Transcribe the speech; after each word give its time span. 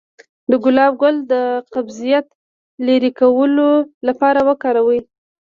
د 0.51 0.53
ګلاب 0.63 0.93
ګل 1.01 1.15
د 1.31 1.33
قبضیت 1.73 2.25
د 2.33 2.35
لرې 2.87 3.11
کولو 3.19 3.69
لپاره 4.07 4.39
وکاروئ 4.49 4.99